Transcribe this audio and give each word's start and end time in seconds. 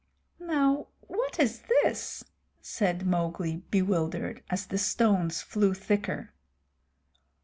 "Now 0.39 0.87
what 1.01 1.39
is 1.39 1.61
this?" 1.83 2.23
said 2.59 3.05
Mowgli, 3.05 3.57
bewildered, 3.69 4.43
as 4.49 4.65
the 4.65 4.79
stones 4.79 5.43
flew 5.43 5.75
thicker. 5.75 6.33